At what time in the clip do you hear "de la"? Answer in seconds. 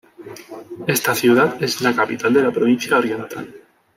2.33-2.51